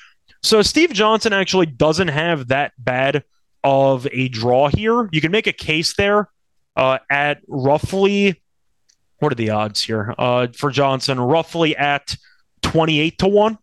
[0.42, 3.24] So Steve Johnson actually doesn't have that bad
[3.64, 5.08] of a draw here.
[5.10, 6.28] You can make a case there
[6.76, 8.40] uh, at roughly
[9.18, 11.18] what are the odds here uh, for Johnson?
[11.18, 12.16] Roughly at
[12.62, 13.58] 28 to 1.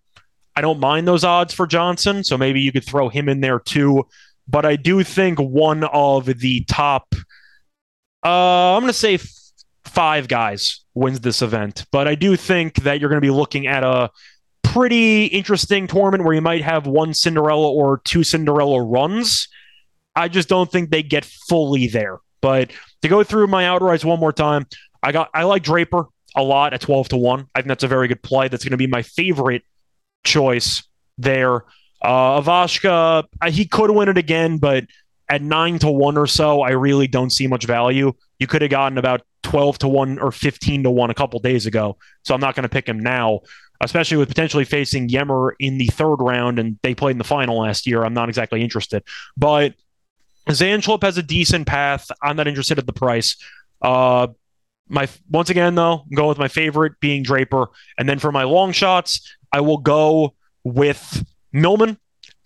[0.56, 3.60] I don't mind those odds for Johnson, so maybe you could throw him in there
[3.60, 4.08] too.
[4.48, 7.14] But I do think one of the top,
[8.26, 9.30] uh, I'm going to say f-
[9.86, 11.86] five guys wins this event.
[11.92, 14.10] But I do think that you're going to be looking at a
[14.64, 19.48] pretty interesting tournament where you might have one Cinderella or two Cinderella runs.
[20.15, 22.19] I just don't think they get fully there.
[22.41, 22.71] But
[23.02, 24.65] to go through my outrights one more time,
[25.04, 27.47] I got I like Draper a lot at 12 to 1.
[27.54, 28.47] I think that's a very good play.
[28.47, 29.63] That's going to be my favorite
[30.24, 30.84] choice
[31.17, 31.65] there.
[32.02, 34.86] Uh, Ivashka, he could win it again, but
[35.30, 38.13] at 9 to 1 or so, I really don't see much value.
[38.39, 41.65] You could have gotten about 12 to 1 or 15 to 1 a couple days
[41.65, 41.97] ago.
[42.24, 43.41] So I'm not going to pick him now,
[43.82, 47.60] especially with potentially facing Ymer in the third round and they played in the final
[47.60, 48.04] last year.
[48.04, 49.04] I'm not exactly interested.
[49.38, 49.76] But
[50.54, 52.10] Zandschulp has a decent path.
[52.22, 53.36] I'm not interested at the price.
[53.82, 54.28] Uh,
[54.88, 58.44] my once again though, I'm going with my favorite being Draper, and then for my
[58.44, 61.98] long shots, I will go with Millman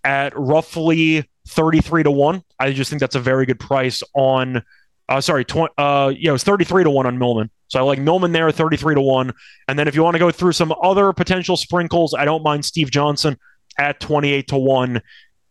[0.04, 2.44] at roughly 33 to 1.
[2.60, 4.64] I just think that's a very good price on
[5.10, 7.50] uh sorry, tw- uh yeah, it was 33 to 1 on Millman.
[7.68, 9.34] So I like Millman there 33 to 1.
[9.68, 12.64] And then if you want to go through some other potential sprinkles, I don't mind
[12.66, 13.38] Steve Johnson
[13.80, 15.02] at 28 to 1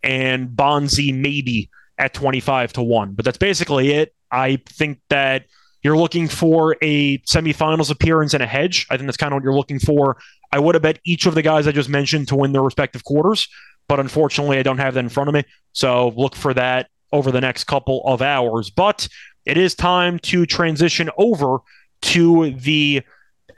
[0.03, 3.13] and Bonzi maybe at 25 to 1.
[3.13, 4.15] But that's basically it.
[4.31, 5.47] I think that
[5.83, 8.87] you're looking for a semifinals appearance and a hedge.
[8.91, 10.17] I think that's kind of what you're looking for.
[10.51, 13.05] I would have bet each of the guys I just mentioned to win their respective
[13.05, 13.49] quarters,
[13.89, 15.45] but unfortunately, I don't have that in front of me.
[15.73, 18.71] So look for that over the next couple of hours.
[18.71, 19.09] But
[19.45, 21.59] it is time to transition over
[22.03, 23.03] to the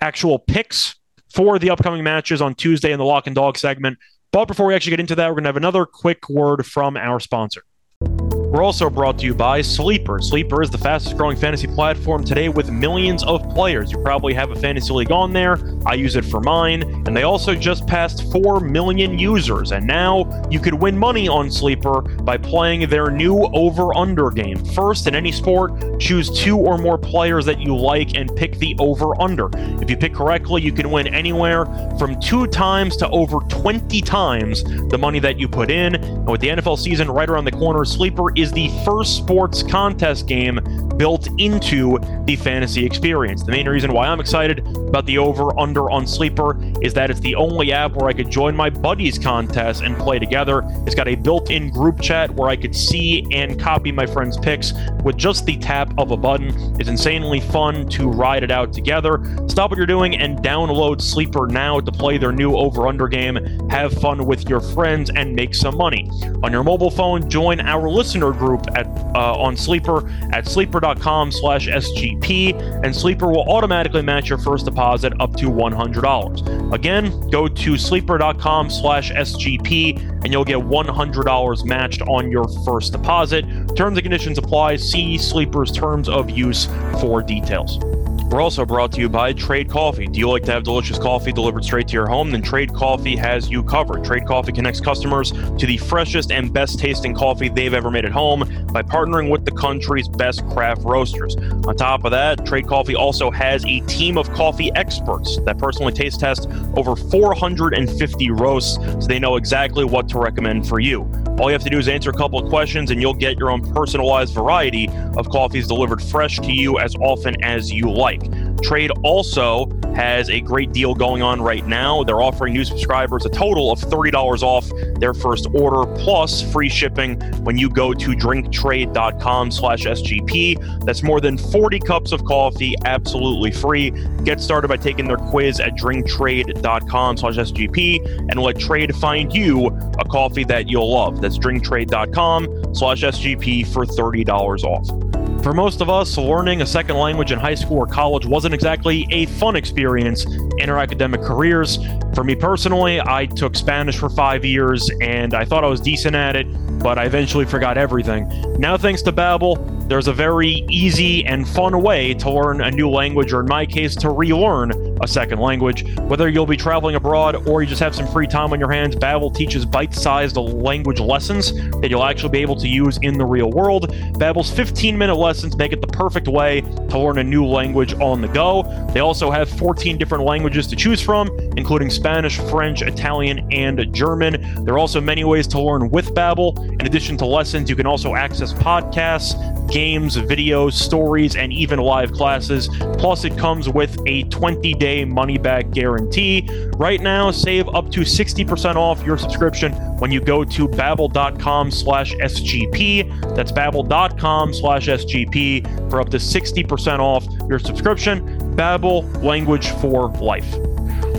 [0.01, 0.97] actual picks
[1.33, 3.99] for the upcoming matches on Tuesday in the lock and dog segment.
[4.33, 6.97] But before we actually get into that, we're going to have another quick word from
[6.97, 7.63] our sponsor
[8.03, 10.19] you we're also brought to you by Sleeper.
[10.23, 13.93] Sleeper is the fastest growing fantasy platform today with millions of players.
[13.93, 15.59] You probably have a fantasy league on there.
[15.85, 16.83] I use it for mine.
[17.07, 19.73] And they also just passed 4 million users.
[19.73, 24.65] And now you could win money on Sleeper by playing their new over under game.
[24.65, 28.75] First, in any sport, choose two or more players that you like and pick the
[28.79, 29.51] over under.
[29.83, 31.67] If you pick correctly, you can win anywhere
[31.99, 35.97] from two times to over 20 times the money that you put in.
[35.97, 39.63] And with the NFL season right around the corner, Sleeper is is the first sports
[39.63, 40.61] contest game
[40.97, 43.43] built into the fantasy experience.
[43.43, 47.21] The main reason why I'm excited about the over under on Sleeper is that it's
[47.21, 50.63] the only app where I could join my buddies contest and play together.
[50.87, 54.39] It's got a built in group chat where I could see and copy my friends'
[54.39, 56.49] picks with just the tap of a button.
[56.81, 59.23] It's insanely fun to ride it out together.
[59.49, 63.37] Stop what you're doing and download Sleeper now to play their new over under game.
[63.69, 66.09] Have fun with your friends and make some money.
[66.43, 71.69] On your mobile phone, join our listener group at uh, on Sleeper at sleeper.com slash
[71.69, 76.73] SGP, and Sleeper will automatically match your first deposit up to $100.
[76.73, 83.43] Again, go to sleeper.com slash SGP, and you'll get $100 matched on your first deposit.
[83.77, 84.77] Terms and conditions apply.
[84.77, 86.67] See Sleeper's terms of use
[87.01, 87.79] for details.
[88.29, 90.09] We're also brought to you by Trade Coffee.
[90.09, 92.33] Do you like to have delicious coffee delivered straight to your home?
[92.33, 94.05] Then Trade Coffee has you covered.
[94.05, 98.11] Trade Coffee connects customers to the freshest and best tasting coffee they've ever made at
[98.11, 98.41] home
[98.73, 101.37] by partnering with the country's best craft roasters.
[101.37, 105.93] On top of that, Trade Coffee also has a team of coffee experts that personally
[105.93, 111.09] taste test over 450 roasts so they know exactly what to recommend for you.
[111.39, 113.51] All you have to do is answer a couple of questions and you'll get your
[113.51, 118.23] own personalized variety of coffees delivered fresh to you as often as you like.
[118.63, 122.03] Trade also has a great deal going on right now.
[122.05, 127.21] They're offering new subscribers a total of $30 off their first order plus free shipping
[127.45, 130.85] when you go to drinktrade.com slash SGP.
[130.85, 133.91] That's more than 40 cups of coffee absolutely free.
[134.25, 139.76] Get started by taking their quiz at drinktrade.com slash SGP and let Trade find you
[139.99, 141.21] a coffee that you'll love.
[141.21, 145.43] That's drinktrade.com slash SGP for $30 off.
[145.43, 149.07] For most of us, learning a second language in high school or college wasn't exactly
[149.13, 150.25] a fun experience
[150.59, 151.79] in our academic careers.
[152.15, 156.17] For me personally, I took Spanish for five years and I thought I was decent
[156.17, 156.47] at it,
[156.81, 158.29] but I eventually forgot everything.
[158.59, 162.91] Now, thanks to Babbel, there's a very easy and fun way to learn a new
[162.91, 165.85] language, or in my case, to relearn a second language.
[166.01, 168.97] Whether you'll be traveling abroad or you just have some free time on your hands,
[168.97, 173.51] Babbel teaches bite-sized language lessons that you'll actually be able to use in the real
[173.51, 173.91] world.
[174.15, 178.29] Babbel's 15-minute lessons make it the perfect way to learn a new language on the
[178.29, 178.63] go.
[178.93, 184.65] They also have 14 different languages to choose from, including Spanish, French, Italian, and German.
[184.65, 186.59] There are also many ways to learn with Babbel.
[186.81, 189.37] In addition to lessons, you can also access podcasts,
[189.77, 192.71] games, videos, stories, and even live classes.
[192.97, 196.49] Plus, it comes with a 20 day money back guarantee.
[196.79, 202.15] Right now, save up to 60% off your subscription when you go to babbel.com slash
[202.15, 203.37] SGP.
[203.37, 208.23] That's babbel.com slash SGP for up to 60% off your subscription.
[208.57, 210.57] Babbel, language for life.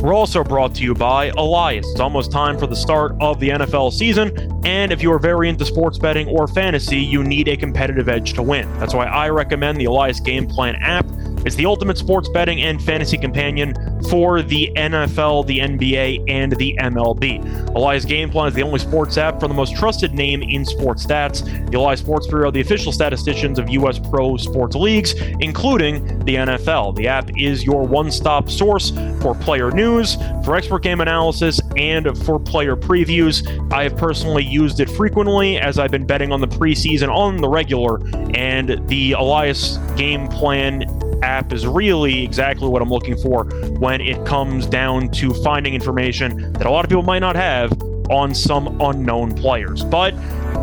[0.01, 1.85] We're also brought to you by Elias.
[1.89, 4.31] It's almost time for the start of the NFL season,
[4.63, 8.33] and if you are very into sports betting or fantasy, you need a competitive edge
[8.33, 8.71] to win.
[8.77, 11.05] That's why I recommend the Elias Game Plan app.
[11.45, 13.73] It's the ultimate sports betting and fantasy companion
[14.09, 17.75] for the NFL, the NBA, and the MLB.
[17.75, 21.05] Elias Game Plan is the only sports app for the most trusted name in sports
[21.05, 21.43] stats.
[21.71, 23.99] The Elias Sports Bureau, the official statisticians of U.S.
[23.99, 26.95] pro sports leagues, including the NFL.
[26.95, 32.17] The app is your one stop source for player news, for expert game analysis, and
[32.25, 33.45] for player previews.
[33.71, 37.47] I have personally used it frequently as I've been betting on the preseason on the
[37.47, 40.83] regular, and the Elias Game Plan
[41.23, 43.45] app is really exactly what I'm looking for
[43.79, 47.71] when it comes down to finding information that a lot of people might not have
[48.09, 49.83] on some unknown players.
[49.83, 50.11] But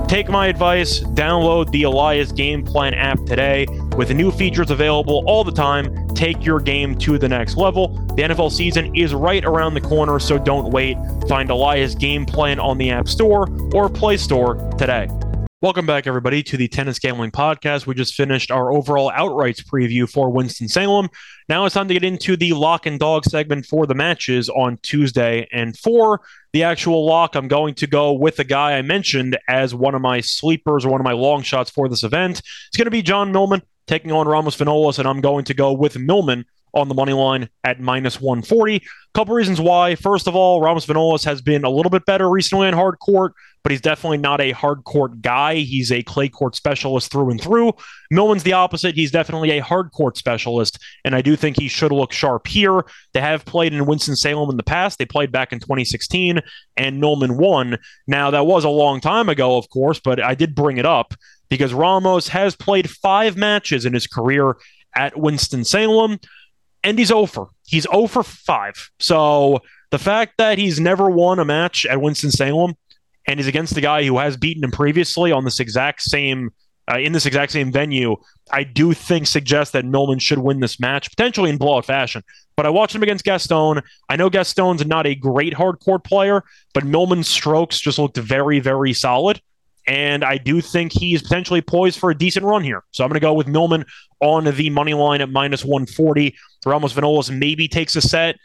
[0.08, 3.66] take my advice, download the Elias Game Plan app today.
[3.96, 7.88] With new features available all the time, take your game to the next level.
[8.16, 10.96] The NFL season is right around the corner, so don't wait.
[11.28, 15.08] Find Elias Game Plan on the App Store or Play Store today.
[15.64, 17.86] Welcome back, everybody, to the Tennis Gambling Podcast.
[17.86, 21.08] We just finished our overall outrights preview for Winston-Salem.
[21.48, 24.76] Now it's time to get into the lock and dog segment for the matches on
[24.82, 25.48] Tuesday.
[25.50, 26.20] And for
[26.52, 30.02] the actual lock, I'm going to go with the guy I mentioned as one of
[30.02, 32.40] my sleepers or one of my long shots for this event.
[32.40, 35.72] It's going to be John Millman taking on Ramos Vinolas, and I'm going to go
[35.72, 36.44] with Millman
[36.74, 38.82] on the money line at minus 140.
[39.14, 39.94] Couple reasons why.
[39.94, 43.32] First of all, Ramos Vinolas has been a little bit better recently on hard court,
[43.62, 45.54] but he's definitely not a hard court guy.
[45.54, 47.74] He's a clay court specialist through and through.
[48.10, 48.96] Millman's the opposite.
[48.96, 52.84] He's definitely a hard court specialist, and I do think he should look sharp here.
[53.12, 54.98] They have played in Winston-Salem in the past.
[54.98, 56.40] They played back in 2016,
[56.76, 57.78] and Millman won.
[58.08, 61.14] Now, that was a long time ago, of course, but I did bring it up
[61.48, 64.56] because Ramos has played five matches in his career
[64.96, 66.18] at Winston-Salem
[66.84, 67.46] and he's over.
[67.66, 68.90] He's over five.
[69.00, 69.60] So
[69.90, 72.74] the fact that he's never won a match at Winston Salem
[73.26, 76.50] and he's against the guy who has beaten him previously on this exact same
[76.92, 78.14] uh, in this exact same venue,
[78.52, 82.22] I do think suggests that Millman should win this match potentially in blowout fashion.
[82.56, 83.80] But I watched him against Gaston.
[84.10, 88.60] I know Gaston's not a great hard court player, but Millman's strokes just looked very,
[88.60, 89.40] very solid.
[89.86, 92.82] And I do think he's potentially poised for a decent run here.
[92.90, 93.84] So I'm going to go with Millman
[94.20, 96.34] on the money line at minus 140.
[96.64, 98.36] Ramos Vinolas maybe takes a set.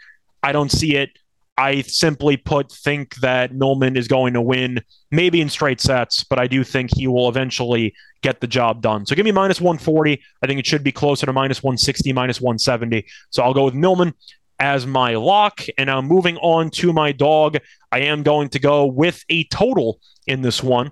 [0.44, 1.12] I don't see it.
[1.58, 4.82] I simply put think that Millman is going to win,
[5.12, 9.06] maybe in straight sets, but I do think he will eventually get the job done.
[9.06, 10.22] So give me minus 140.
[10.42, 13.06] I think it should be closer to minus 160, minus 170.
[13.30, 14.14] So I'll go with Millman
[14.60, 15.62] as my lock.
[15.78, 17.58] And now moving on to my dog,
[17.92, 20.92] I am going to go with a total in this one.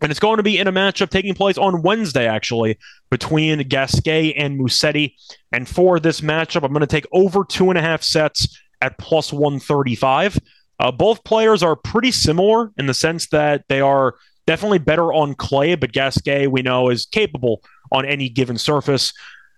[0.00, 2.78] And it's going to be in a matchup taking place on Wednesday, actually,
[3.10, 5.14] between Gasquet and Musetti.
[5.52, 8.98] And for this matchup, I'm going to take over two and a half sets at
[8.98, 10.38] plus 135.
[10.80, 14.16] Uh, both players are pretty similar in the sense that they are
[14.46, 19.12] definitely better on clay, but Gasquet, we know, is capable on any given surface.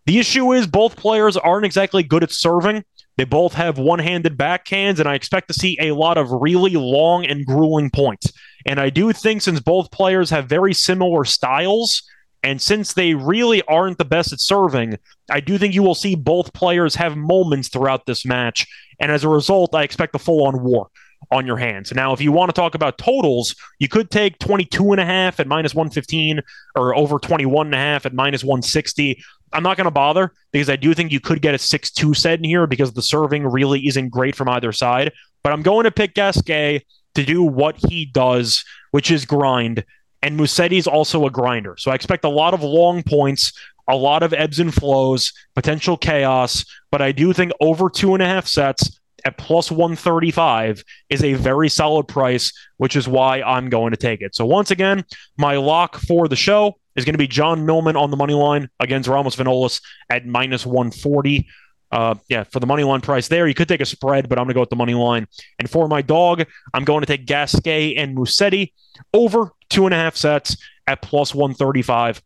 [0.05, 2.85] The issue is both players aren't exactly good at serving.
[3.17, 6.73] They both have one handed backhands, and I expect to see a lot of really
[6.73, 8.33] long and grueling points.
[8.67, 12.03] And I do think since both players have very similar styles,
[12.43, 14.99] and since they really aren't the best at serving,
[15.31, 18.67] I do think you will see both players have moments throughout this match.
[19.01, 20.89] And as a result, I expect a full on war
[21.31, 21.93] on your hands.
[21.93, 25.41] Now, if you want to talk about totals, you could take 22 and a half
[25.41, 26.41] at minus 115
[26.77, 29.23] or over 21 and a half at minus 160.
[29.53, 32.15] I'm not going to bother because I do think you could get a 6 2
[32.15, 35.13] set in here because the serving really isn't great from either side.
[35.43, 36.85] But I'm going to pick Gasquet
[37.17, 39.85] to do what he does, which is grind.
[40.23, 41.77] And Musetti's also a grinder.
[41.79, 43.53] So I expect a lot of long points,
[43.89, 46.65] a lot of ebbs and flows, potential chaos.
[46.91, 51.35] But I do think over two and a half sets at plus 135 is a
[51.35, 54.35] very solid price, which is why I'm going to take it.
[54.35, 55.05] So once again,
[55.37, 58.69] my lock for the show is going to be John Millman on the money line
[58.81, 61.47] against Ramos Vinolas at minus 140.
[61.93, 64.45] Uh, yeah, for the money line price there, you could take a spread, but I'm
[64.45, 65.27] going to go with the money line.
[65.59, 68.73] And for my dog, I'm going to take Gasquet and Musetti
[69.15, 70.57] over two and a half sets
[70.87, 72.23] at plus 135.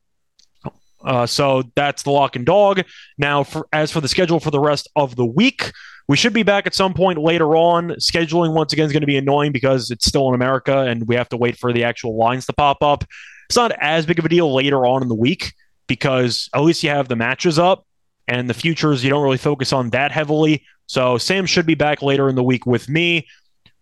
[1.03, 2.83] Uh, so that's the lock and dog.
[3.19, 5.73] Now, for, as for the schedule for the rest of the week,
[6.09, 7.91] we should be back at some point later on.
[7.91, 11.15] Scheduling once again is going to be annoying because it's still in America and we
[11.15, 13.05] have to wait for the actual lines to pop up.
[13.49, 15.55] It's not as big of a deal later on in the week
[15.87, 17.87] because at least you have the matches up
[18.31, 20.65] and the futures, you don't really focus on that heavily.
[20.87, 23.27] So Sam should be back later in the week with me.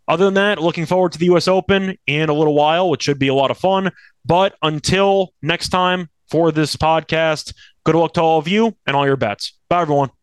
[0.08, 3.18] Other than that, looking forward to the US Open in a little while, which should
[3.18, 3.92] be a lot of fun.
[4.24, 7.52] But until next time for this podcast,
[7.84, 9.52] good luck to all of you and all your bets.
[9.68, 10.17] Bye, everyone.